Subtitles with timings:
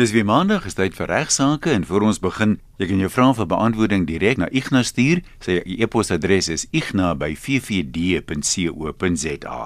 [0.00, 3.34] Dis weer maandag, is tyd vir regsaake en voor ons begin, jy kan jou vrae
[3.36, 5.20] vir beantwoording direk na Ignas stuur.
[5.44, 9.58] Sy e-posadres is igna@ffd.co.za.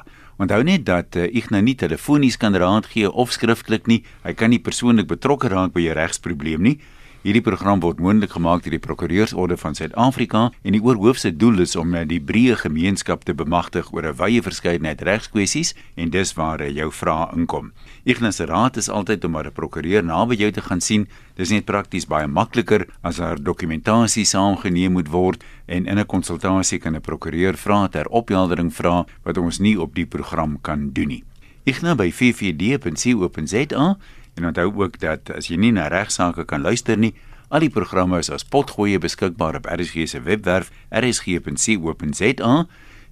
[0.42, 4.02] Onthou net dat uh, Ignas nie telefonies kan raad gee of skriftelik nie.
[4.26, 6.82] Hy kan nie persoonlik betrokke raak by jou regsprobleem nie.
[7.24, 11.72] Hierdie program word moontlik gemaak deur die Prokureursorde van Suid-Afrika en die oorhoofse doel is
[11.80, 16.90] om die breë gemeenskap te bemagtig oor 'n wye verskeidenheid regskwessies en dis waar jou
[16.92, 17.72] vrae inkom.
[18.04, 21.08] Ignas Raad is altyd om maar 'n prokureur naby jou te gaan sien.
[21.36, 26.78] Dis net prakties baie makliker as daar dokumentasie saamgeneem moet word en in 'n konsultasie
[26.78, 31.08] kan 'n prokureur vra ter opheldering vra wat ons nie op die program kan doen
[31.08, 31.24] nie.
[31.64, 33.96] Ignas by ffd.co.za
[34.34, 37.14] En onthou ook dat as jy nie na regsaake kan luister nie,
[37.48, 42.54] al die programme is as potgoeie beskikbaar op RSG se webwerf rsg.co.za.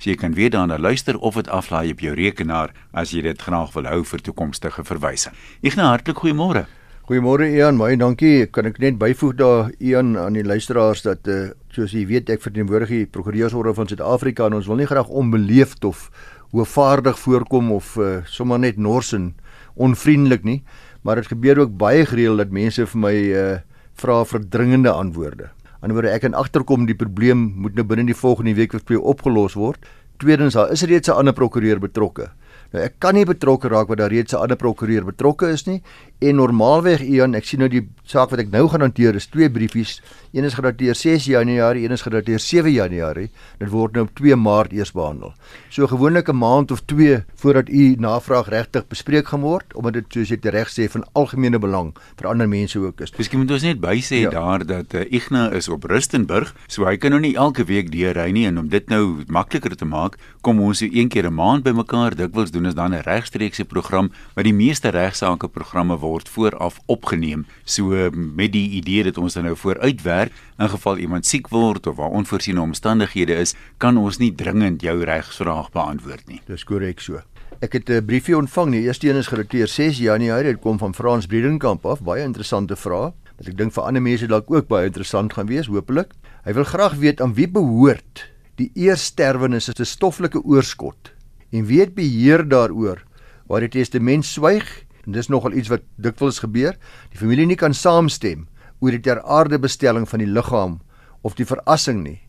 [0.03, 3.43] So jy kan weer daarna luister of dit aflaai op jou rekenaar as jy dit
[3.43, 5.37] graag wil hou vir toekomstige verwysing.
[5.63, 6.65] Ek nou hartlik goeiemôre.
[7.07, 8.49] Goeiemôre Ian, baie dankie.
[8.51, 12.43] Kan ek net byvoeg daar Ian aan die luisteraars dat uh, soos jy weet ek
[12.43, 16.09] verteenwoordig die Prokureursorde van Suid-Afrika en ons wil nie graag onbeleefd of
[16.51, 19.33] hoofvaardig voorkom of uh, sommer net nors en
[19.75, 20.59] onvriendelik nie
[21.03, 23.59] maar dit gebeur ook baie gereeld dat mense vir my uh
[24.03, 25.51] vra vir dringende antwoorde.
[25.83, 29.53] Anderswoorde ek kan agterkom die probleem moet nou binne die volgende week of twee opgelos
[29.59, 29.85] word.
[30.23, 32.31] Tweedens daar is reeds 'n ander prokureur betrokke.
[32.73, 35.83] Nou ek kan nie betrokke raak wat daar reeds 'n ander prokureur betrokke is nie
[36.23, 39.49] en normaalweg Ian, ek sien nou die saak wat ek nou gaan hanteer is twee
[39.51, 40.01] briefies.
[40.33, 43.29] Een is gedateer 6 Januarie, een is gedateer 7 Januarie.
[43.61, 45.35] Dit word nou op 2 Maart eers behandel.
[45.71, 50.05] So gewoonlik 'n maand of 2 voordat u navraag regtig bespreek gaan word, omdat dit
[50.09, 53.13] soos jy reg sê van algemene belang vir ander mense ook is.
[53.19, 54.31] Miskien moet ons net bysê ja.
[54.31, 58.31] daar dat uh, Igna is op Rustenburg, so hy kan nou nie elke week deurry
[58.31, 61.63] nie en om dit nou makliker te maak, kom ons so een keer 'n maand
[61.63, 62.15] bymekaar.
[62.15, 67.47] Dikwels doen ons dan 'n regstreekse program, maar die meeste regsaake programme word vooraf opgeneem.
[67.65, 71.97] So met die idee dat ons dan nou vooruitwerk in geval iemand siek word of
[71.97, 76.41] waar onvoorsiene omstandighede is, kan ons nie dringend jou regsvraag beantwoord nie.
[76.47, 77.23] Dis korrek so.
[77.61, 78.71] Ek het 'n briefie ontvang.
[78.73, 80.53] Die eerste een is gedateer 6 Januarie.
[80.53, 82.01] Dit kom van Frans Bredenkamp af.
[82.03, 83.13] Baie interessante vraag.
[83.39, 86.13] Wat ek dink vir ander mense dalk ook baie interessant gaan wees, hopelik.
[86.45, 91.13] Hy wil graag weet aan wie behoort die eersterwenis as 'n stoffelike oorskot
[91.53, 93.03] en wie het beheer daaroor
[93.47, 96.77] waar die testament swyg en dis nogal iets wat dikwels gebeur.
[97.11, 98.47] Die familie nie kan saamstem
[98.81, 100.81] oor die ter aarde bestelling van die liggaam
[101.23, 102.21] of die verassing nie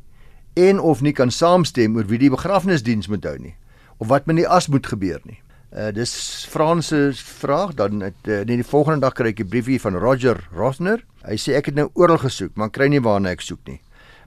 [0.54, 3.56] en of nie kan saamstem oor wie die begrafnisdiens moet hou nie
[3.98, 5.40] of wat met die as moet gebeur nie.
[5.74, 6.14] Uh dis
[6.50, 9.96] Frans se vraag dan het uh, net die volgende dag kry ek 'n briefie van
[9.98, 11.02] Roger Rosner.
[11.26, 13.82] Hy sê ek het nou oral gesoek, maar kry nie waarna ek soek nie.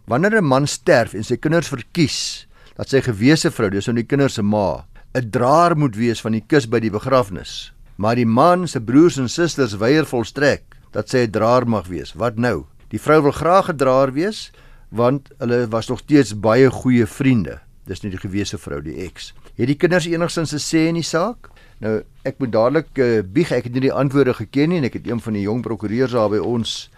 [0.06, 2.46] Wanneer 'n man sterf en sy kinders verkies
[2.76, 6.32] dat sy gewese vrou, dis nou die kinders se ma, 'n draer moet wees van
[6.32, 11.08] die kus by die begrafnis, maar die man se broers en susters weier volstrek dat
[11.08, 12.12] sy 'n draer mag wees.
[12.14, 12.64] Wat nou?
[12.88, 14.50] Die vrou wil graag 'n draer wees
[14.88, 17.60] want hulle was nog steeds baie goeie vriende.
[17.84, 19.34] Dis nie die gewese vrou die ex.
[19.56, 21.50] Het die kinders enigsins 'n sê in die saak?
[21.78, 24.92] Nou, ek moet dadelik uh, bieg, ek het nie die antwoorde geken nie en ek
[24.92, 26.90] het een van die jong prokureurs daar by ons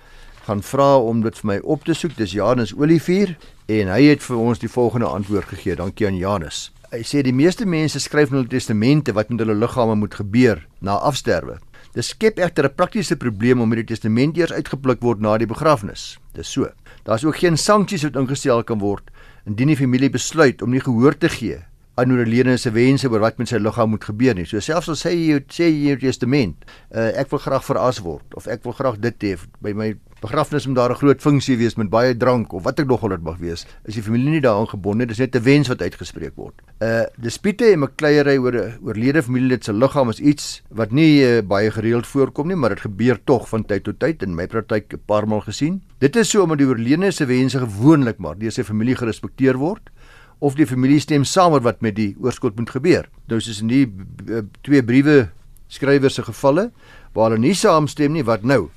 [0.47, 2.17] gaan vra om dit vir my op te soek.
[2.17, 3.37] Dis Janus Olivier
[3.67, 5.77] en hy het vir ons die volgende antwoord gegee.
[5.77, 6.78] Dankie aan Janus.
[6.89, 10.95] Hy sê die meeste mense skryf hulle testamente wat met hulle liggame moet gebeur na
[11.05, 11.59] afsterwe.
[11.93, 16.17] Dit skep egter 'n praktiese probleem omdat die testament eers uitgepluk word na die begrafnis.
[16.33, 16.71] Dis so.
[17.05, 19.11] Daar's ook geen sanksies wat ingestel kan word
[19.47, 21.59] indien die familie besluit om nie gehoor te gee
[21.97, 24.47] aan oorledene se wense oor wat met sy liggaam moet gebeur nie.
[24.47, 27.99] So selfs al sê jy sê jy in jou testament, uh, ek wil graag veras
[28.01, 31.57] word of ek wil graag dit hê by my begrafnis moet daar 'n groot funksie
[31.57, 34.31] wees met baie drank of wat ek nog al dit mag wees, is die familie
[34.31, 36.55] nie daaraan gebonde, dis net 'n wens wat uitgespreek word.
[36.81, 41.43] Uh dispute en mekleierery oor 'n oorlede familielid se liggaam is iets wat nie uh,
[41.43, 44.93] baie gereeld voorkom nie, maar dit gebeur tog van tyd tot tyd in my praktyk
[44.93, 45.83] 'n paar maal gesien.
[45.99, 49.91] Dit is so omdat die oorledene se wense gewoonlik maar deur sy familie gerespekteer word
[50.39, 53.09] of die familie stem saam oor wat met die oorskot moet gebeur.
[53.29, 53.87] Nou soos in die
[54.29, 55.29] uh, twee briewe
[55.69, 56.71] skrywers se gevalle
[57.15, 58.69] waar hulle nie saamstem nie, wat nou?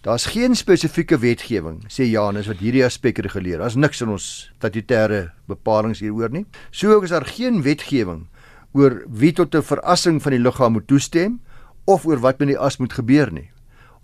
[0.00, 3.58] Daar's geen spesifieke wetgewing sê Janus wat hierdie aspek reguleer.
[3.60, 6.46] Daar's niks in ons statutêre bepalinge hieroor nie.
[6.72, 8.22] So ook is daar geen wetgewing
[8.72, 11.40] oor wie tot 'n verassing van die liggaam moet toestem
[11.84, 13.50] of oor wat met die as moet gebeur nie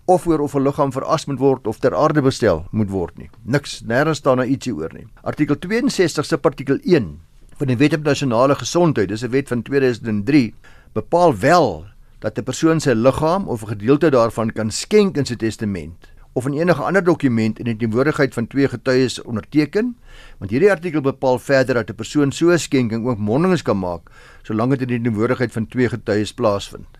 [0.06, 3.30] of oor of 'n liggaam veras moet word of ter aarde bestel moet word nie.
[3.42, 5.06] Niks, nêrens staan daar ietsie oor nie.
[5.22, 7.20] Artikel 62 se artikel 1
[7.56, 10.54] van die Wet op Nasionale Gesondheid, dis 'n wet van 2003,
[10.92, 11.86] bepaal wel
[12.18, 16.46] dat 'n persoon sy liggaam of 'n gedeelte daarvan kan skenk in sy testament of
[16.46, 19.96] in enige ander dokument in die teenwoordigheid van twee getuies onderteken
[20.38, 24.10] want hierdie artikel bepaal verder dat 'n persoon so 'n skenking ook mondelings kan maak
[24.42, 26.98] solank dit in die teenwoordigheid van twee getuies plaasvind.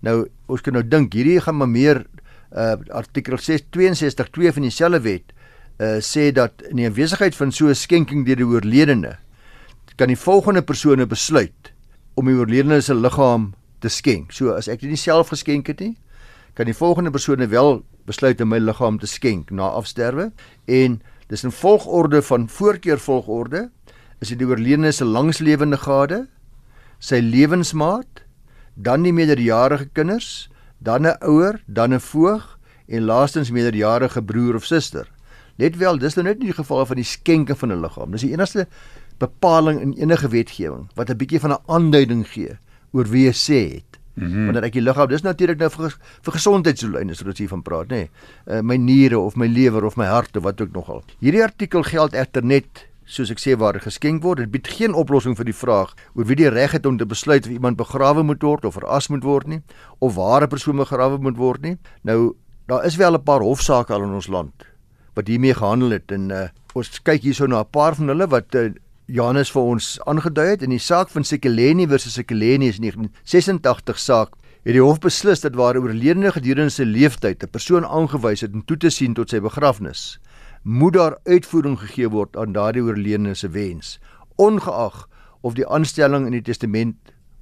[0.00, 2.06] Nou ons kan nou dink hierdie gaan maar meer
[2.56, 5.32] uh artikel 662 2 van dieselfde wet
[5.78, 9.18] uh sê dat in die afwesigheid van so 'n skenking deur die oorledene
[9.96, 11.72] kan die volgende persone besluit
[12.14, 14.32] om die oorledene se liggaam te skenk.
[14.32, 15.96] So as ek dit nie self geskenk het nie,
[16.54, 20.30] kan die volgende persone wel besluit om my liggaam te skenk na afsterwe
[20.66, 23.68] en dis in volgorde van voorkeur volgorde
[24.18, 26.24] is dit die oorledene se langslewende gade,
[26.98, 28.24] sy lewensmaat,
[28.74, 30.48] dan die meerderjarige kinders,
[30.78, 32.58] dan 'n ouer, dan 'n voog
[32.88, 35.06] en laastens meerderjarige broer of suster.
[35.56, 38.10] Let wel, dis nou net nie die geval van die skenking van 'n liggaam.
[38.10, 38.66] Dis die enigste
[39.18, 42.58] bepaling in enige wetgewing wat 'n bietjie van 'n aanduiding gee
[42.92, 43.98] oor wie jy sê het.
[44.18, 44.44] Mm -hmm.
[44.44, 47.96] Wanneer ek die liggaam, dis natuurlik nou vir vir gesondheidsdoeleinde soos ons hiervan praat, nê.
[47.96, 48.10] Nee.
[48.46, 51.02] Uh, my niere of my lewer of my hart of wat ook nogal.
[51.20, 54.38] Hierdie artikel geld egter net soos ek sê waar geskenk word.
[54.38, 57.46] Dit bied geen oplossing vir die vraag oor wie die reg het om te besluit
[57.46, 59.62] of iemand begrawe moet word of veras moet word nie
[59.98, 61.76] of waar 'n persoon begrawe moet word nie.
[62.02, 62.34] Nou
[62.66, 64.52] daar is wel 'n paar hofsaake al in ons land
[65.14, 68.54] wat hiermee gehandel het en uh, ons kyk hierso na 'n paar van hulle wat
[68.54, 68.70] uh,
[69.08, 74.34] Janus vir ons aangedui het in die saak van Sekeleni versus Sekeleni is 1986 saak
[74.66, 78.52] het die hof beslis dat waar 'n oorledene gedurende sy lewenstyd 'n persoon aangewys het
[78.52, 80.18] om toe te sien tot sy begrafnis
[80.62, 83.98] moet daar uitvoering gegee word aan daardie oorledene se wens
[84.36, 85.08] ongeag
[85.40, 86.96] of die aanstelling in die testament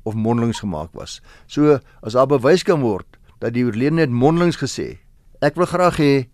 [0.04, 1.20] of mondelings gemaak was.
[1.46, 4.98] So as daar bewys kan word dat die oorledene het mondelings gesê,
[5.42, 6.26] ek wil graag hê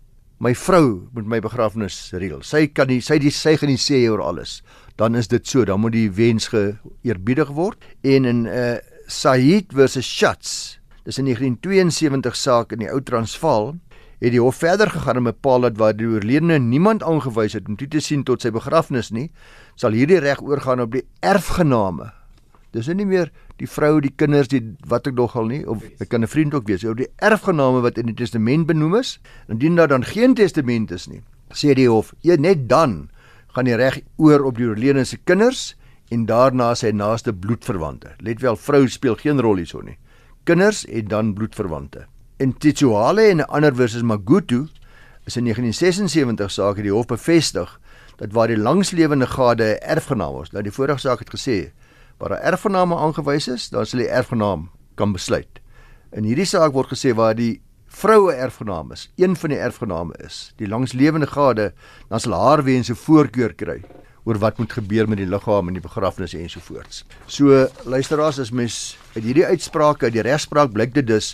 [0.43, 2.41] my vrou moet my begrafnis reël.
[2.43, 4.61] Sy kan nie sy die sy gaan nie sê oor alles.
[4.95, 9.73] Dan is dit so, dan moet die wens geëerbiedig word en in 'n uh, Said
[9.73, 13.75] versus Schatz, dis 'n 1972 saak in die Ou Transvaal
[14.23, 17.75] het die hof verder gegaan en bepaal dat waar die oorledene niemand aangewys het om
[17.75, 19.31] toe te sien tot sy begrafnis nie,
[19.75, 22.13] sal hierdie reg oorgaan op die erfgename.
[22.71, 23.29] Dis nie meer
[23.61, 26.67] die vrou, die kinders, die wat ek nogal nie of dit kan 'n vriend ook
[26.67, 29.19] wees, oor die erfgename wat in die testament benoem is.
[29.49, 33.09] Indien daar dan geen testament is nie, sê die hof, jy net dan
[33.53, 35.75] gaan die reg oor op die oorledene se kinders
[36.11, 38.15] en daarna sy naaste bloedverwante.
[38.21, 39.97] Let wel, vrou speel geen rol hierso nie.
[40.43, 42.07] Kinders en dan bloedverwante.
[42.39, 44.67] In Tituale en 'n ander versus Magutu
[45.25, 47.79] is in 1976 saak het die hof bevestig
[48.17, 50.51] dat waar die langslewende gade 'n erfgenaam was.
[50.51, 51.71] Nou die vorige saak het gesê
[52.17, 55.59] waar 'n erfgename aangewys is, dan sal die erfgenaam kan besluit.
[56.11, 57.61] In hierdie saak word gesê waar die
[57.93, 61.71] vroue erfgenaam is, een van die erfgename is, die langslewende gade,
[62.09, 63.81] dan sal haar wense voorkeur kry
[64.23, 67.03] oor wat moet gebeur met die liggaam en die begrafnis ensovoorts.
[67.27, 71.33] So luisteraars, as mens uit hierdie uitsprake, uit die regspraak blyk dit dus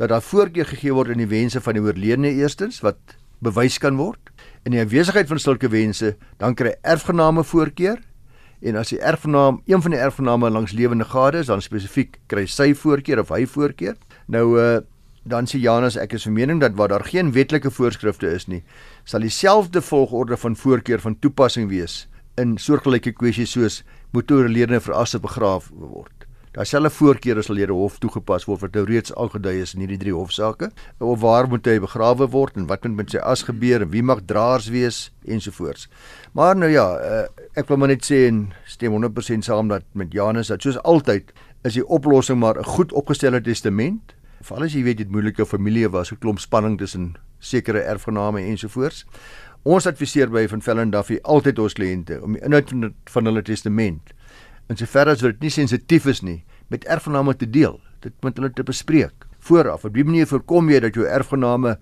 [0.00, 4.00] dat daar voorkeur gegee word in die wense van die oorledene eerstens wat bewys kan
[4.00, 4.32] word.
[4.64, 8.00] In die afwesigheid van sulke wense, dan kry erfgename voorkeur
[8.60, 12.44] en as die erfgenaam een van die erfgename langs lewende gade is, dan spesifiek kry
[12.48, 13.96] sy voorkeur of hy voorkeur.
[14.28, 14.80] Nou uh
[15.22, 18.62] dan sê Janus ek is van mening dat waar daar geen wetlike voorskrifte is nie,
[19.04, 22.06] sal dieselfde volgorde van voorkeur van toepassing wees
[22.40, 23.82] in soortgelyke kwessies soos
[24.14, 26.20] moet oorledene verasse begraaf word.
[26.52, 29.74] Daar sal 'n voorkeur sal deur die hof toegepas word wat nou reeds aangedui is
[29.74, 30.70] in hierdie drie hofsaake.
[30.98, 34.02] Of waar moet hy begrawe word en wat moet met sy as gebeur en wie
[34.02, 35.88] mag draers wees ensovoorts.
[36.32, 40.12] Maar nou ja, uh, ek wil maar net sê en stem 100% saam dat met
[40.12, 41.32] Janus dat soos altyd
[41.62, 44.14] is die oplossing maar 'n goed opgestelde testament.
[44.40, 48.40] Veral as jy weet jy het moeilike familie was, 'n klomp spanning tussen sekere erfgename
[48.40, 49.04] ensovoorts.
[49.62, 54.14] Ons adviseer by van Vellen Duffy altyd ons kliënte om die inhoud van hulle testament
[54.70, 57.80] in sover as dit nie sensitief is nie met erfgename te deel.
[58.00, 59.84] Dit moet hulle te bespreek vooraf.
[59.84, 61.78] Op 'n manier voorkom jy dat jou erfgename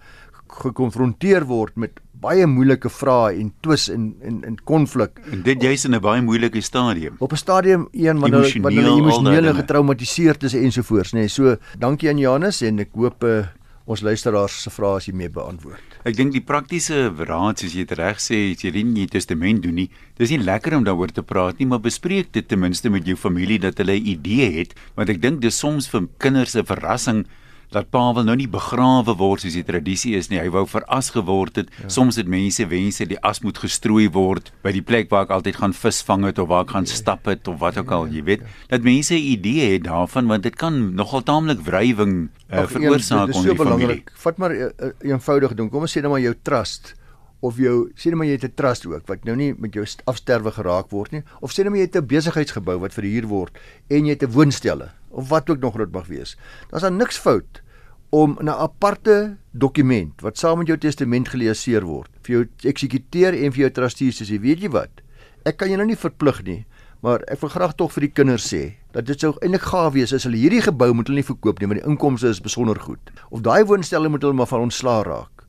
[0.49, 5.21] gekonfronteer word met baie moeilike vrae en twis en en en konflik.
[5.33, 7.15] En dit jy's in 'n baie moeilike stadium.
[7.19, 11.19] Op 'n stadium een wanneer hulle wanneer hulle emosioneel getraumatiseerd is ensovoorts, nê.
[11.19, 11.29] Nee.
[11.29, 13.47] So, dankie aan Janus en ek hoop uh,
[13.85, 15.97] ons luisteraars se vrae is hiermee beantwoord.
[16.05, 19.75] Ek dink die praktiese raad soos jy dit reg sê, as jy nie testament doen
[19.75, 19.89] nie,
[20.21, 23.17] dis nie lekker om daaroor te praat nie, maar bespreek dit ten minste met jou
[23.17, 27.27] familie dat hulle 'n idee het, want ek dink dis soms vir kinders 'n verrassing
[27.75, 30.41] dat pa wil nou nie begrawe word soos die tradisie is nie.
[30.41, 31.73] Hy wou veras geword het.
[31.83, 31.89] Ja.
[31.93, 35.61] Soms het mense wense die as moet gestrooi word by die plek waar ek altyd
[35.61, 37.01] gaan visvang het of waar ek gaan ja.
[37.01, 38.47] stap het of wat ook al, jy weet.
[38.73, 43.55] Dat mense 'n idee het daarvan want dit kan nogal taamlik wrywing uh, veroorsaak onder
[43.55, 44.05] die familie.
[44.15, 44.71] Vat maar uh,
[45.01, 45.71] eenvoudige ding.
[45.71, 46.95] Kom ons sê net maar jou trust
[47.41, 49.85] of jou sê net maar jy het 'n trust ook wat nou nie met jou
[50.05, 53.59] afsterwe geraak word nie of sê net maar jy het 'n besigheidsgebou wat verhuur word
[53.89, 56.37] en jy het 'n woonstelle of wat ook nog dit mag wees.
[56.71, 57.63] Daar's dan niks fout
[58.11, 63.53] om 'n aparte dokument wat saam met jou testament geleeseer word vir jou eksekuteur en
[63.53, 64.91] vir jou trustees te sê, weet jy wat?
[65.45, 66.67] Ek kan jou nou nie verplig nie,
[67.03, 70.13] maar ek wil graag tog vir die kinders sê dat dit sou eintlik gaaf wees
[70.13, 73.13] as hulle hierdie gebou moet hulle nie verkoop nie want die inkomste is besonder goed.
[73.31, 75.45] Of daai woonstelle moet hulle maar van ontslaa raak.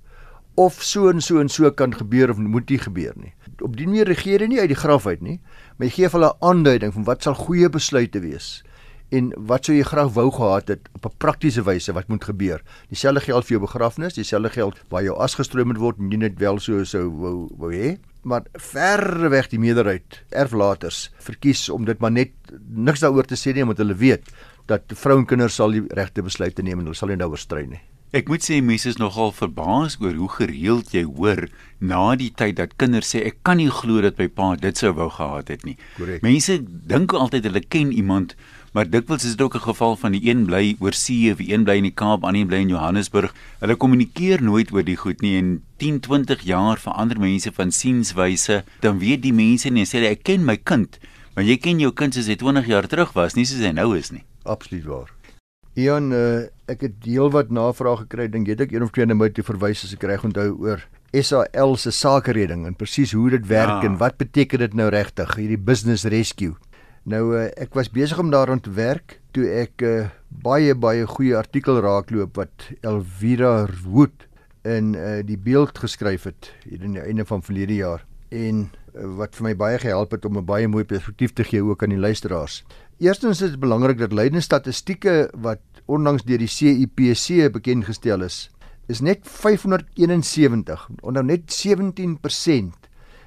[0.55, 3.33] Of so en so en so kan gebeur of moet nie gebeur nie.
[3.63, 5.39] Op die manier regeer jy nie uit die graf uit nie,
[5.77, 8.63] maar jy gee hulle 'n aanduiding van wat sal goeie besluite wees
[9.09, 12.61] en wat sou jy graag wou gehad het op 'n praktiese wyse wat moet gebeur.
[12.89, 16.39] Dieselfde geld vir jou begrafnis, dieselfde geld waar jou as gestroom moet word, nie net
[16.39, 21.99] wel so sou wou wou hê, maar ver weg die meerderheid erflaters verkies om dit
[21.99, 22.31] maar net
[22.67, 24.27] niks daaroor te sê nie omdat hulle weet
[24.65, 27.65] dat vrou en kinders sal die regte besluite neem en hulle sal nie daaroor stry
[27.65, 27.81] nie.
[28.09, 31.43] Ek moet sê mense is nogal verbaas oor hoe gereeld jy hoor
[31.77, 34.95] na die tyd dat kinders sê ek kan nie glo dat my pa dit sou
[34.97, 35.75] wou gehad het nie.
[35.97, 36.25] Correct.
[36.25, 36.57] Mense
[36.89, 38.33] dink altyd hulle ken iemand
[38.73, 41.53] maar dikwels is dit ook 'n geval van die een bly oor see of die
[41.53, 43.33] een bly in die Kaap, ander bly in Johannesburg.
[43.59, 48.63] Hulle kommunikeer nooit oor die goed nie en 10, 20 jaar verander mense van sienswyse,
[48.79, 50.99] dan weet die mense nie sê ek ken my kind,
[51.35, 53.97] maar jy ken jou kind soos hy 20 jaar terug was, nie soos hy nou
[53.97, 54.23] is nie.
[54.43, 55.13] Absoluut waar.
[55.79, 59.29] Ian, uh, ek het heelwat navrae gekry, dink jy ek een of twee na my
[59.29, 60.83] toe verwys as ek reg onthou oor
[61.13, 63.87] SAL se sakeredding en presies hoe dit werk ja.
[63.87, 66.53] en wat beteken dit nou regtig hierdie business rescue.
[67.09, 70.75] Nou uh, ek was besig om daaraan te werk toe ek 'n uh, eh, baie
[70.75, 74.27] baie goeie artikel raakloop wat Elvira Wood
[74.61, 79.07] in uh, die beeld geskryf het hier in die einde van verlede jaar en uh,
[79.17, 81.97] wat vir my baie gehelp het om 'n baie mooi perspektief te gee ook aan
[81.97, 82.63] die luisteraars.
[82.99, 88.51] Eerstens is dit belangrik dat lydende statistieke wat onlangs deur die CIPC bekend gestel is,
[88.87, 92.77] is net 571, onder net 17%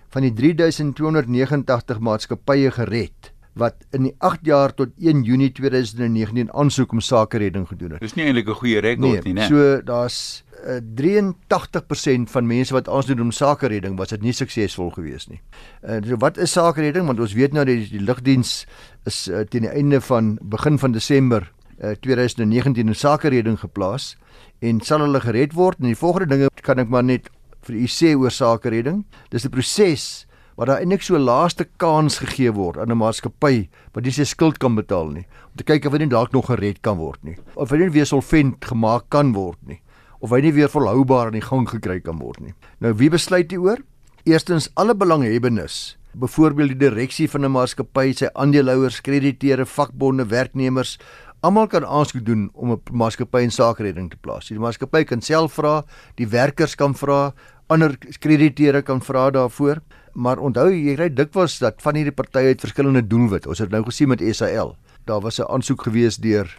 [0.08, 6.92] van die 3289 maatskappye gered wat in die 8 jaar tot 1 Junie 2019 aansoek
[6.92, 8.00] om sakeredding gedoen het.
[8.00, 9.48] Dis nie eintlik 'n goeie rekord nee, nie, né?
[9.48, 14.90] So daar's uh, 83% van mense wat aansoek doen om sakeredding was dit nie suksesvol
[14.90, 15.40] gewees nie.
[15.84, 17.06] Uh, so wat is sakeredding?
[17.06, 18.66] Want ons weet nou dat die, die lugdiens
[19.04, 24.16] is uh, teen die einde van begin van Desember uh, 2019 in sakeredding geplaas
[24.60, 27.28] en sal hulle gered word en die volgende dinge kan ek maar net
[27.66, 29.04] vir u sê oor sakeredding.
[29.30, 30.26] Dis 'n proses
[30.62, 34.58] waar daar eintlik so laaste kans gegee word aan 'n maatskappy wat nie sy skuld
[34.62, 37.34] kan betaal nie om te kyk of hy nie dalk nog gered kan word nie
[37.56, 39.80] of hy nie weer solvent gemaak kan word nie
[40.20, 42.54] of hy nie weer volhoubaar aan die gang gekry kan word nie.
[42.78, 43.82] Nou wie besluit dit oor
[44.24, 50.98] eerstens alle belanghebbendes byvoorbeeld die direksie van 'n maatskappy sy aandeelhouers krediteure vakbonde werknemers
[51.42, 54.46] Almal kan aansoek doen om 'n maatskappy in sakeredding te plaas.
[54.46, 57.34] Die maatskappy kan self vra, die werkers kan vra,
[57.66, 59.80] ander krediteure kan vra daarvoor
[60.12, 63.48] maar onthou jy kry dikwels dat van hierdie partye het verskillende doelwitte.
[63.48, 64.76] Ons het nou gesien met SAL.
[65.04, 66.58] Daar was 'n aansoek gewees deur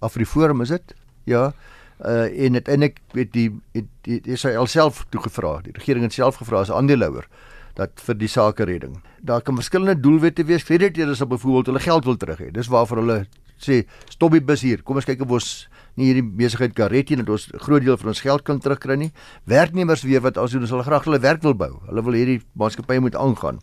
[0.00, 0.94] Afriforum, is dit?
[1.24, 1.52] Ja.
[2.00, 3.60] Uh en uiteindelik weet die
[4.02, 5.60] die SAL self toegevra.
[5.62, 7.26] Die regering het self gevra as aandeelhouer
[7.74, 9.00] dat vir die sake redding.
[9.20, 10.64] Daar kan verskillende doelwitte wees.
[10.64, 12.50] Krediteerders sal byvoorbeeld hulle geld wil terug hê.
[12.50, 13.26] Dis waarvoor hulle
[13.58, 14.82] sê stop die bus hier.
[14.82, 15.50] Kom ons kyk of ons
[15.96, 18.98] nie hierdie besigheid kan red nie dat ons groot deel van ons geld kan terugkry
[19.00, 19.12] nie.
[19.48, 21.72] Werknemers weer wat as hulle graag hulle werk wil bou.
[21.88, 23.62] Hulle wil hierdie maatskappy moet aangaan.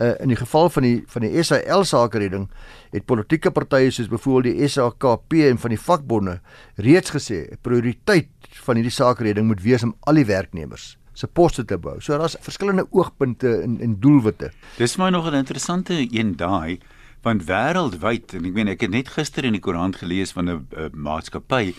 [0.00, 2.46] Uh, in die geval van die van die SAL sakeredding
[2.94, 6.38] het politieke partye soos byvoorbeeld die SAKP en van die vakbonde
[6.80, 8.32] reeds gesê prioriteit
[8.64, 11.98] van hierdie sakeredding moet wees om al die werknemers se poste te bou.
[12.00, 14.50] So daar's verskillende oogpunte en en doelwitte.
[14.78, 16.80] Dis my nog 'n interessante een daai
[17.22, 20.90] want wêreldwyd en ek meen ek het net gister in die koerant gelees van 'n
[20.92, 21.74] maatskappy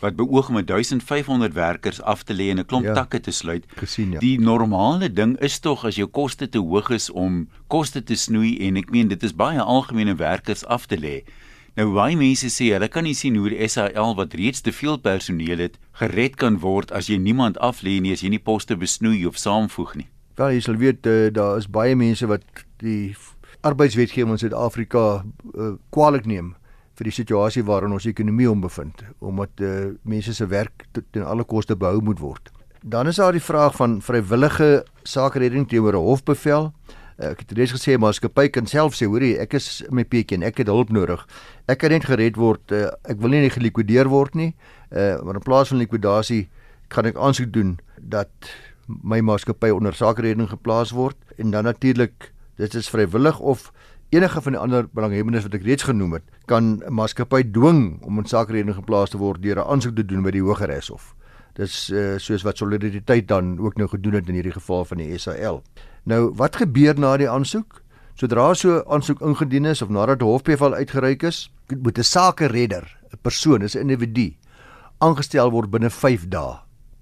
[0.00, 3.64] wat beoog om 1500 werkers af te lê en 'n klomp ja, takke te sluit.
[3.76, 4.18] Gesien ja.
[4.18, 8.58] Die normale ding is tog as jou koste te hoog is om koste te snoei
[8.58, 11.24] en ek meen dit is baie algemene werkers af te lê.
[11.76, 14.96] Nou baie mense sê hulle kan nie sien hoe die SAL wat reeds te veel
[14.96, 18.76] personeel het gered kan word as jy niemand af lê nie as jy nie poste
[18.76, 20.08] besnoei of saamvoeg nie.
[20.36, 22.44] Wel jy sal weet uh, daar is baie mense wat
[22.80, 23.16] die
[23.60, 25.22] arbeidswetgewing in Suid-Afrika
[25.54, 26.54] uh, kwaliek neem
[26.96, 29.72] vir die situasie waarin ons ekonomie hom bevind omdat uh,
[30.04, 32.52] mense se werk ten alle koste behou moet word.
[32.82, 36.72] Dan is daar die vraag van vrywillige sakeredding teenoor 'n hofbevel.
[37.18, 40.42] Uh, ek het reeds gesê maatskappy kan self sê hoorie ek is my peetjie en
[40.42, 41.26] ek het hulp nodig.
[41.68, 42.72] Ek kan net gered word.
[42.72, 44.54] Uh, ek wil nie net gelikwideer word nie.
[44.90, 46.48] Uh, maar in plaas van likwidasie
[46.88, 48.30] kan ek aansoek doen dat
[48.86, 53.72] my maatskappy onder sakeredding geplaas word en dan natuurlik dit is vrywillig of
[54.08, 58.18] enige van die ander belanghebbendes wat ek reeds genoem het, kan 'n maatskappy dwing om
[58.20, 61.14] 'n saakredening geplaas te word deur 'n aansoek te doen by die Hooggeregshof.
[61.54, 65.18] Dis uh, soos wat solidariteit dan ook nou gedoen het in hierdie geval van die
[65.18, 65.62] SAL.
[66.04, 67.82] Nou, wat gebeur na die aansoek?
[68.14, 71.50] Sodra so 'n aansoek ingedien is of nadat hofbevel uitgereik is,
[71.82, 74.36] moet 'n sakeredder, 'n persoon, 'n individu,
[74.98, 76.58] aangestel word binne 5 dae.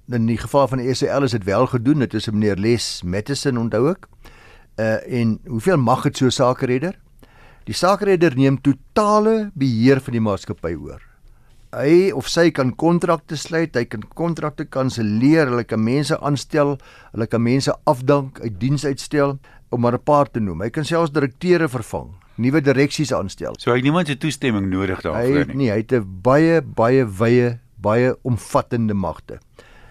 [0.09, 3.59] In die geval van die SAL is dit wel gedoen, dit is meneer Les Mattison
[3.59, 4.09] onthou ek
[4.79, 6.95] uh, en hoeveel mag het so 'n sakeredder?
[7.65, 11.01] Die sakeredder neem totale beheer van die maatskappy oor.
[11.75, 16.79] Hy of sy kan kontrakte sluit, hy kan kontrakte kanselleer, hulle kan mense aanstel,
[17.13, 19.39] hulle kan mense afdank, uit diens uitstel
[19.71, 20.61] om maar 'n paar te noem.
[20.63, 23.55] Hy kan selfs direkteure vervang, nuwe direksies aanstel.
[23.59, 25.57] So hy het niemand se toestemming nodig Hy daarvoor het nie.
[25.57, 29.39] nie, hy het 'n baie baie wye, baie omvattende magte.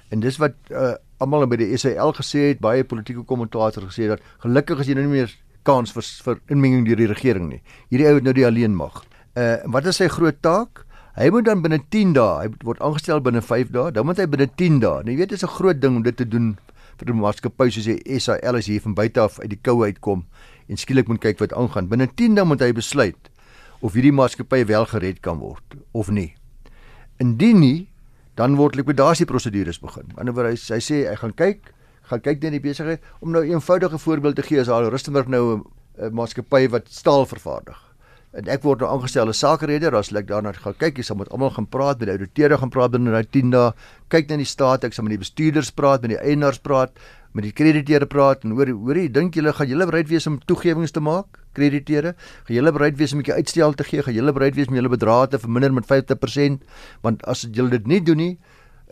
[0.09, 4.23] En dis wat uh, almal by die SAL gesê het, baie politieke kommentators gesê dat
[4.43, 5.33] gelukkig is jy nou nie meer
[5.67, 7.61] kans vir vir inmenging deur die regering nie.
[7.91, 9.03] Hierdie ou het nou die alleen mag.
[9.39, 10.83] Uh wat is sy groot taak?
[11.13, 14.25] Hy moet dan binne 10 dae, hy word aangestel binne 5 dae, dan moet hy
[14.29, 15.03] binne 10 dae.
[15.05, 16.57] Nou jy weet dit is 'n groot ding om dit te doen
[16.97, 20.25] vir 'n maatskappy soos die SAL as jy van buite af uit die koue uitkom
[20.69, 21.87] en skielik moet kyk wat aangaan.
[21.87, 23.29] Binne 10 dae moet hy besluit
[23.81, 26.33] of hierdie maatskappy wel gered kan word of nie.
[27.19, 27.89] Indien nie,
[28.35, 30.09] dan word likwidasieprosedures begin.
[30.17, 31.71] Aan die ander wyse hy, sê hy gaan kyk,
[32.09, 35.27] gaan kyk net die besigheid om nou 'n eenvoudige voorbeeld te gee as al Rustenburg
[35.27, 35.63] nou
[35.97, 37.77] 'n maatskappy wat staal vervaardig.
[38.33, 41.29] En ek word nou aangestel as sakereder, as ek daarna gaan kyk, ek sal met
[41.29, 43.73] almal gaan praat, met die ouditeure gaan praat binne daai 10 dae,
[44.09, 46.97] kyk na die staat, ek sal met die bestuurders praat, met die eienaars praat,
[47.33, 50.91] met die krediteure praat en hoor hoorie, dink julle gaan julle bereid wees om toegewings
[50.91, 52.15] te maak, krediteure?
[52.47, 54.03] Gaan julle bereid wees om 'n bietjie uitstel te gee?
[54.03, 56.63] Gaan julle bereid wees om julle bedrae te verminder met 50%?
[57.01, 58.37] Want as julle dit nie doen nie,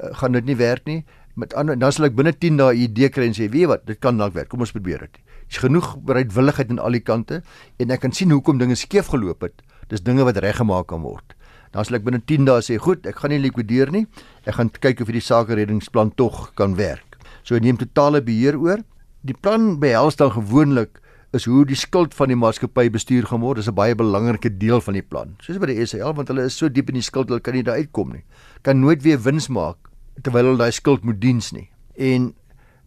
[0.02, 1.06] uh, gaan dit nie werk nie.
[1.36, 3.68] Met ander dan sal ek binne 10 dae 'n idee kry en sê, "Weet jy
[3.68, 4.50] wat, dit kan dalk werk.
[4.50, 7.42] Kom ons probeer dit." Dis genoeg bereidwilligheid aan al die kante
[7.78, 9.62] en ek kan sien hoekom dinge skeef geloop het.
[9.90, 11.36] Dis dinge wat reggemaak kan word.
[11.72, 14.08] Dan sal ek binne 10 dae sê, "Goed, ek gaan nie likwideer nie.
[14.46, 18.78] Ek gaan kyk of hierdie sake reddingsplan tog kan werk." So neem totale beheer oor.
[19.22, 21.01] Die plan behels dan gewoonlik
[21.34, 23.58] is hoe die skuld van die maatskappy bestuur gaan word.
[23.58, 25.36] Dis 'n baie belangrike deel van die plan.
[25.40, 27.64] Soos by die SAL want hulle is so diep in die skuld, hulle kan nie
[27.64, 28.24] daar uitkom nie.
[28.64, 29.78] Kan nooit weer wins maak
[30.22, 31.70] terwyl hulle daai skuld moet diens nie.
[31.96, 32.34] En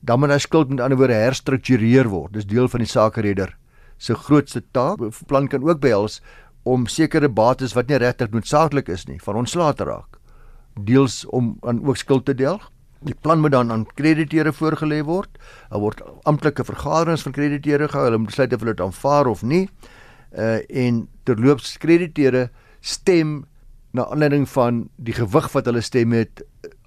[0.03, 2.33] dan moet daai skuld met ander woorde herstruktureer word.
[2.33, 3.57] Dis deel van die sakeredder
[3.97, 5.01] se grootste taak.
[5.27, 6.21] Plan kan ook behels
[6.63, 10.19] om sekere bates wat nie regtig noodsaaklik is nie, van ontslae te raak.
[10.75, 12.71] Deels om aan ook skuld te delg.
[13.05, 15.39] Die plan moet dan aan krediteure voorgelê word.
[15.71, 18.05] Daar word amptelike vergaderings van krediteure gehou.
[18.07, 19.69] Hulle moet besluit of hulle dit aanvaar of nie.
[20.33, 22.49] Uh en terloops krediteure
[22.81, 23.45] stem
[23.95, 26.43] na aanleiding van die gewig wat hulle stem het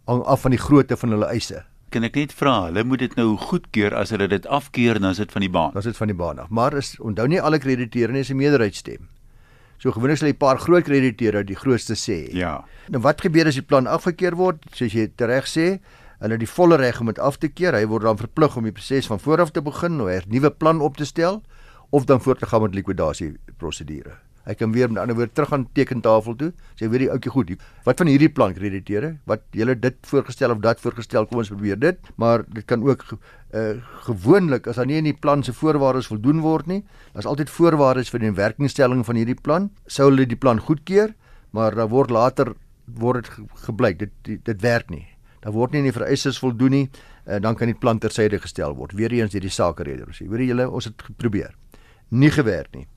[0.08, 1.64] hang af van die grootte van hulle eise.
[1.94, 5.22] Kan ek net vra, hulle moet dit nou goedkeur as hulle dit afkeur dan is
[5.22, 5.72] dit van die baan.
[5.76, 6.50] Dan is dit van die baan af.
[6.50, 9.08] Maar is onthou nie alle krediteure nie is 'n meerderheidsstem.
[9.78, 12.34] So gewoonlik sal 'n paar groot krediteure die grootste sê.
[12.34, 12.66] Ja.
[12.90, 14.58] Nou wat gebeur as die plan afgekeur word?
[14.74, 15.80] Soos jy reg sê,
[16.20, 17.74] hulle het die volle reg om dit af te keer.
[17.74, 20.82] Hy word dan verplig om die proses van voor af te begin, 'n nuwe plan
[20.82, 21.42] op te stel
[21.92, 24.18] of dan voort te gaan met likwidasie prosedure.
[24.48, 26.54] Hy kan weer met ander woorde terug aan tekentafel toe.
[26.80, 27.50] Sê weer die ouetjie goed.
[27.84, 29.18] Wat van hierdie plan krediteure?
[29.26, 31.26] Wat julle dit voorgestel of dat voorgestel?
[31.26, 31.98] Kom ons probeer dit.
[32.16, 33.04] Maar dit kan ook
[33.54, 33.76] uh
[34.06, 38.10] gewoonlik as daar nie in die plan se voorwaardes voldoen word nie, daar's altyd voorwaardes
[38.10, 39.70] vir die werkingstelling van hierdie plan.
[39.86, 41.14] Sou hulle die plan goedkeur,
[41.52, 42.54] maar daar word later
[42.86, 45.08] word dit ge- gebleik dit dit, dit werk nie.
[45.40, 46.90] Daar word nie aan die vereistes voldoen nie,
[47.28, 48.96] uh, dan kan die plan tersyde gestel word.
[48.98, 50.10] Weereens deur die sakeredder.
[50.16, 51.54] Sê, hoor julle, ons het geprobeer.
[52.10, 52.88] Nie gewerk nie.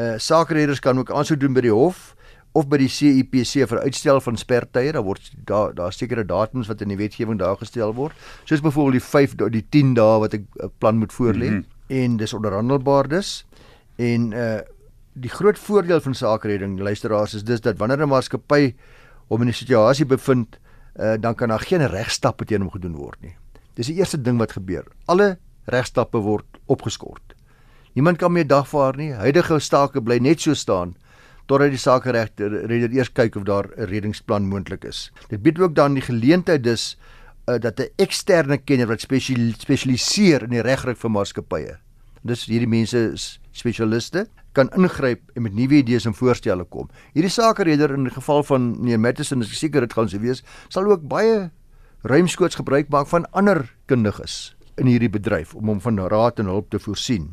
[0.00, 2.14] Uh sakeredders kan ook aansoek doen by die hof
[2.52, 4.92] of by die CIPC vir uitstel van spertye.
[4.94, 8.16] Daar word daar daar sekere datums wat in die wetgewing daar gestel word.
[8.44, 10.46] Soos byvoorbeeld die 5 dae, die 10 dae wat 'n
[10.78, 11.56] plan moet voorlê mm.
[11.56, 11.96] -hmm.
[12.02, 13.44] en dis onderhandelbaar dus.
[13.96, 14.60] En uh
[15.12, 18.74] die groot voordeel van sakeredding luisteraars is dis dat wanneer 'n maatskappy
[19.28, 20.58] hom in 'n situasie bevind,
[20.96, 23.36] uh dan kan daar geen regstappe teen hom gedoen word nie.
[23.74, 24.84] Dis die eerste ding wat gebeur.
[25.06, 25.38] Alle
[25.70, 27.34] regstappe word opgeskort.
[27.94, 29.12] Niemand kan meer dagvaar nie.
[29.12, 30.96] Huidige stake bly net so staan
[31.50, 35.10] totdat die sakeregter redder eers kyk of daar 'n reddingsplan moontlik is.
[35.28, 36.98] Dit bied ook dan die geleentheid dus
[37.46, 41.78] uh, dat 'n eksterne kenner wat spesial, spesialiseer in die regryk van maatskappye.
[42.22, 46.88] Dis hierdie mense is spesialiste kan ingryp en met nuwe idees en voorstelle kom.
[47.14, 50.42] Hierdie sakeredder in die geval van meneer Mattison is ek seker dit gaan so wees,
[50.68, 51.50] sal ook baie
[52.02, 56.70] ruimskoots gebruik maak van ander kundiges in hierdie bedryf om hom van raad en hulp
[56.72, 57.30] te voorsien.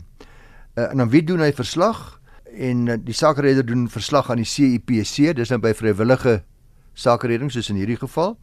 [0.76, 2.20] Uh, en dan wie doen hy verslag?
[2.54, 6.42] En uh, die sakeredder doen verslag aan die CIPC, dis nou by vrywillige
[6.98, 8.36] sakeredding soos in hierdie geval.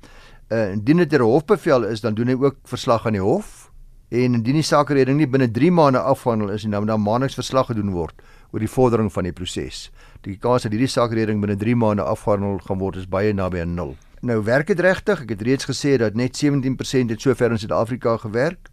[0.51, 3.71] Uh, indien dit 'n hofbevel is, dan doen hy ook verslag aan die hof.
[4.09, 7.35] En indien die sakeredding nie binne 3 maande afhandel is nie, dan moet daar maandeliks
[7.35, 8.15] verslag gedoen word
[8.55, 9.89] oor die vordering van die proses.
[10.23, 13.75] Die kans dat hierdie sakeredding binne 3 maande afgehandel gaan word is baie naby aan
[13.75, 13.97] 0.
[14.25, 15.25] Nou werk dit regtig?
[15.27, 18.71] Ek het reeds gesê dat net 17% het sover in Suid-Afrika gewerk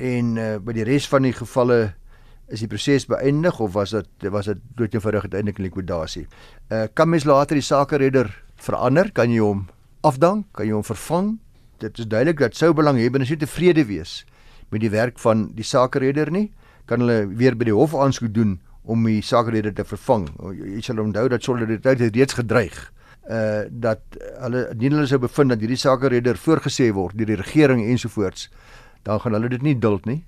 [0.00, 1.92] en uh, by die res van die gevalle
[2.48, 6.24] is die proses beëindig of was dit was dit doodgewoonig uiteindelik likwidasie.
[6.72, 9.12] Uh kan mens later die sakeredder verander?
[9.12, 9.66] Kan jy hom
[10.00, 10.46] afdank?
[10.56, 11.34] Kan jy hom vervang?
[11.82, 14.24] Dit is duidelik dat sou belanghebbendes nie tevrede wees
[14.72, 16.48] met die werk van die sakeredder nie,
[16.88, 20.28] kan hulle weer by die hof aansoek doen om die sakereder te vervang.
[20.56, 22.78] Jy sal onthou dat solidariteit reeds gedreig
[23.28, 24.00] uh dat
[24.40, 28.46] hulle nie hulle sou bevind dat hierdie sakereder voorgesê word deur die regering ensovoorts
[29.04, 30.22] dan gaan hulle dit nie duld nie.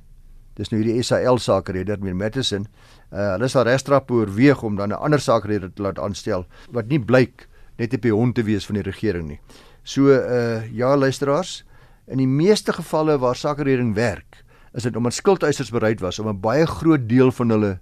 [0.59, 2.67] Dis nou hierdie SAL sakereder met Madison.
[3.09, 7.01] Uh hulle sal regstrap oorweeg om dan 'n ander sakereder te laat aanstel wat nie
[7.01, 9.41] blyk net op die hond te wees van die regering nie.
[9.83, 11.65] So uh ja luisteraars,
[12.07, 14.45] in die meeste gevalle waar sakereding werk,
[14.75, 17.79] is dit omdat skuldeisers bereid was om 'n baie groot deel van hulle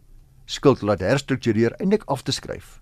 [0.48, 2.78] skuld laat herstruktureer eintlik af te skryf.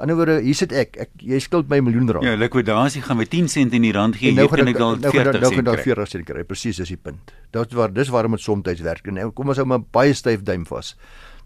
[0.00, 2.24] Aan die ander woorde, hier sit ek, ek jy skuld my miljoen rand.
[2.24, 5.16] Ja, likwidasie gaan my 10 sent in die rand gee, nou kan ek dalk 40
[5.18, 5.42] sent.
[5.42, 6.44] Nou kan dalk 40 sent kry.
[6.48, 7.34] Presies, dis die punt.
[7.52, 9.10] Dit waar dis waarom dit soms werk.
[9.10, 10.94] En nou, kom ons hou maar baie styf duim vas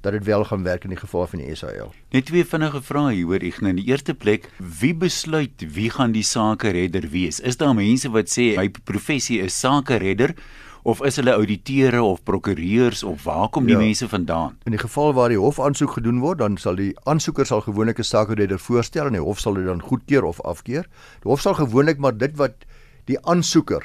[0.05, 1.95] dat dit wel gaan werk in die geval van die SAL.
[2.13, 5.89] Net twee vinnige vrae hier hoor ek nou in die eerste plek, wie besluit wie
[5.91, 7.41] gaan die sake redder wees?
[7.41, 10.37] Is daar mense wat sê my professie is sake redder?
[10.85, 13.81] Of is hulle ouditeure of prokureurs of waar kom die ja.
[13.81, 14.59] mense vandaan?
[14.69, 17.99] In die geval waar die hof aansoek gedoen word, dan sal die aansoeker sal gewoonlik
[17.99, 20.85] 'n sakeredder voorstel en die hof sal dit dan goedkeur of afkeur.
[21.25, 22.69] Die hof sal gewoonlik maar dit wat
[23.09, 23.85] die aansoeker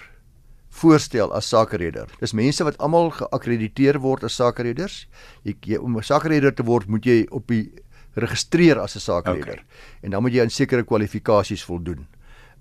[0.69, 2.07] voorstel as sakeredder.
[2.19, 5.07] Dis mense wat almal geakkrediteer word as sakeredders.
[5.43, 7.71] Jy om 'n sakeredder te word, moet jy op die
[8.15, 9.63] registreer as 'n sakeredder.
[9.63, 10.01] Okay.
[10.01, 12.07] En dan moet jy aan sekere kwalifikasies voldoen.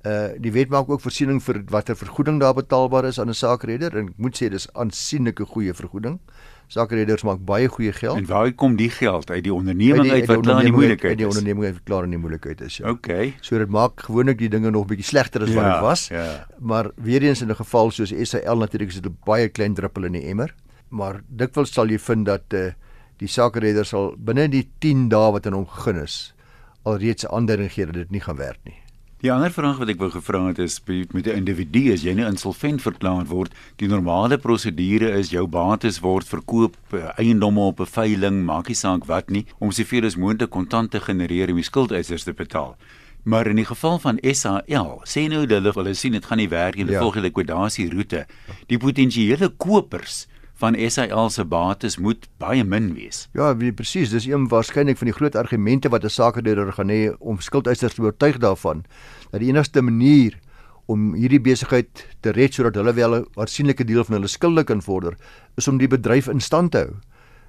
[0.06, 3.96] Uh die wet maak ook voorsiening vir watter vergoeding daar betaalbaar is aan 'n sakeredder
[3.96, 6.20] en ek moet sê dis aansienlike goeie vergoeding.
[6.68, 8.16] Sakeredders maak baie goeie geld.
[8.16, 11.16] En waar kom die geld uit die onderneming uit wat klaar in die moeilikheid is?
[11.16, 12.76] Die onderneming uit klaar in die moeilikheid is.
[12.76, 12.90] Ja.
[12.90, 13.34] Okay.
[13.40, 16.08] So dit maak gewoonlik die dinge nog bietjie slegter as ja, wat dit was.
[16.08, 16.46] Ja.
[16.58, 20.04] Maar weer eens in 'n geval soos SAL natuurlik is dit 'n baie klein druppel
[20.04, 20.54] in die emmer,
[20.88, 22.70] maar dikwels sal jy vind dat uh
[23.18, 26.34] die sakeredder sal binne die 10 dae wat aan hom gegee is
[26.82, 28.76] alreeds aanduiding gee dat dit nie gaan werk nie.
[29.18, 32.26] Die ander vraag wat ek wou gevra het is met 'n individu as jy nou
[32.31, 37.87] insolvent verklaar word, die normale prosedure is jou bates word verkoop, eh, eiendomme op 'n
[37.87, 41.64] veiling, maak nie saak wat nie, om soveel as moontlik kontant te genereer om die
[41.64, 42.76] skuldeisers te betaal.
[43.24, 46.76] Maar in die geval van SAL, sê nou hulle hulle sien dit gaan nie werk
[46.76, 47.00] nie, hulle ja.
[47.00, 48.26] volg die likwidasie roete.
[48.68, 50.28] Die potensiële kopers
[50.59, 53.29] van SAL se bates moet baie min wees.
[53.37, 57.14] Ja, wie presies, dis een waarskynlik van die groot argumente wat 'n sakedeurder gaan hê
[57.18, 58.85] om skuldeisers te oortuig daarvan
[59.31, 60.38] dat die enigste manier
[60.87, 64.83] om hierdie besigheid te red sodat hulle wel 'n aansienlike deel van hulle skulde kan
[64.83, 65.16] vorder,
[65.57, 66.94] is om die bedryf in stand te hou.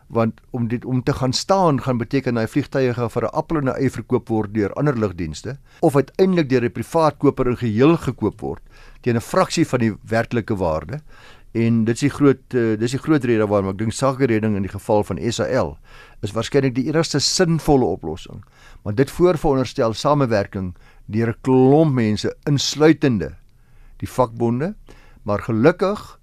[0.08, 3.58] Want om dit om te gaan staan gaan beteken hy vliegtye gaan vir 'n appel
[3.58, 7.58] en 'n ei verkoop word deur ander lugdienste of uiteindelik deur 'n privaat koper in
[7.58, 8.62] geheel gekoop word
[9.02, 11.02] teen 'n fraksie van die werklike waarde
[11.52, 14.68] En dit is die groot uh, dis die groot rede waarom ek dink sakeredding in
[14.68, 15.78] die geval van SAL
[16.22, 18.44] is waarskynlik die enigste sinvolle oplossing.
[18.86, 20.76] Want dit voorveronderstel samewerking
[21.08, 23.36] deur 'n klomp mense insluitende
[23.98, 24.76] die vakbonde,
[25.24, 26.20] maar gelukkig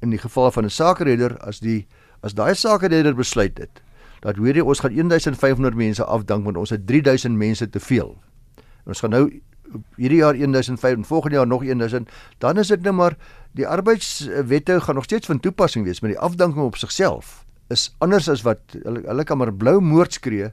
[0.00, 1.86] in die geval van 'n sakeredder as die
[2.22, 3.84] as daai sakeredder besluit het
[4.24, 8.16] dat hoor jy ons gaan 1500 mense afdank want ons het 3000 mense te veel.
[8.84, 9.24] En ons gaan nou
[9.98, 13.16] hierdie jaar 1500 en volgende jaar nog 1000, dan is dit nou maar
[13.54, 18.28] die arbeidswette gaan nog steeds van toepassing wees, maar die afdanking op sigself is anders
[18.28, 20.50] as wat hulle hulle kan maar blou moord skree.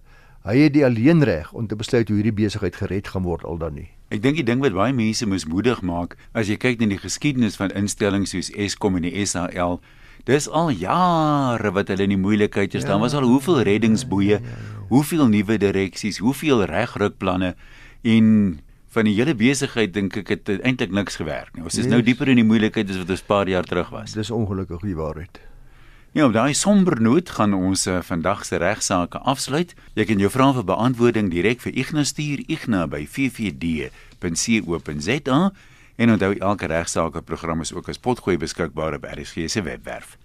[0.48, 3.76] Hy het die alleenreg om te besluit hoe hierdie besigheid gered gaan word al dan
[3.78, 3.90] nie.
[4.10, 7.60] Ek dink die ding wat baie mense mismoedig maak as jy kyk na die geskiedenis
[7.60, 9.78] van instellings soos Eskom en die SAL,
[10.26, 12.84] dis al jare wat hulle in die moeilikheid is.
[12.84, 14.88] Ja, Daar was al hoeveel reddingsboeye, ja, ja, ja.
[14.90, 17.54] hoeveel nuwe direksies, hoeveel regrukplanne
[18.02, 18.28] en
[18.91, 21.63] van die hele besigheid dink ek het eintlik niks gewerk nie.
[21.63, 21.91] Ons is yes.
[21.93, 24.12] nou dieper in die moeilikheid as wat ons 'n paar jaar terug was.
[24.13, 25.39] Dis ongelukkig die waarheid.
[26.12, 29.73] Ja, op daai somber noot gaan ons uh, vandag se regsaake afsluit.
[29.95, 33.91] Jy kan jou vrae vir beantwoording direk vir Ignas stuur igna by ffd.co.za
[35.95, 40.17] en onthou elke regsaake program is ook as potgooi beskikbaar op RSG se webwerf.